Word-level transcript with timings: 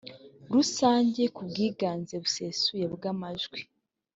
rusange 0.53 1.23
ku 1.35 1.41
bwiganze 1.49 2.13
busesuye 2.23 2.85
bw 2.93 3.03
amajwi 3.13 3.59